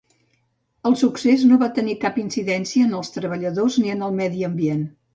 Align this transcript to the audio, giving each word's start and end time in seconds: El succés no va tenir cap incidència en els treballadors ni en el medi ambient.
El 0.89 0.95
succés 1.01 1.43
no 1.51 1.59
va 1.65 1.69
tenir 1.77 1.95
cap 2.05 2.19
incidència 2.23 2.91
en 2.91 2.99
els 3.03 3.15
treballadors 3.19 3.81
ni 3.85 3.97
en 3.99 4.07
el 4.11 4.21
medi 4.25 4.47
ambient. 4.53 4.87